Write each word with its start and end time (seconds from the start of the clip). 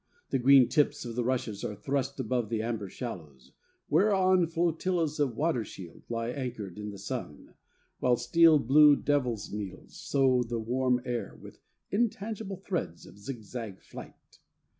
The 0.31 0.39
green 0.39 0.67
tips 0.67 1.05
of 1.05 1.13
the 1.15 1.23
rushes 1.23 1.63
are 1.63 1.75
thrust 1.75 2.19
above 2.19 2.49
the 2.49 2.63
amber 2.63 2.89
shallows, 2.89 3.51
whereon 3.87 4.47
flotillas 4.47 5.19
of 5.19 5.37
water 5.37 5.63
shield 5.63 6.01
lie 6.09 6.29
anchored 6.29 6.79
in 6.79 6.89
the 6.89 6.97
sun, 6.97 7.53
while 7.99 8.17
steel 8.17 8.57
blue 8.57 8.95
devil's 8.95 9.53
needles 9.53 9.93
sew 9.95 10.41
the 10.41 10.57
warm 10.57 11.01
air 11.05 11.37
with 11.39 11.59
intangible 11.91 12.57
threads 12.57 13.05
of 13.05 13.19
zigzag 13.19 13.79
flight. 13.83 14.39